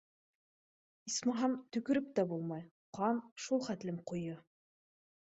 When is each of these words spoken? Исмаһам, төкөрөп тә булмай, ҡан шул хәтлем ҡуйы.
Исмаһам, 1.11 1.53
төкөрөп 1.77 2.09
тә 2.21 2.27
булмай, 2.33 2.67
ҡан 3.01 3.23
шул 3.47 3.65
хәтлем 3.71 4.05
ҡуйы. 4.13 4.45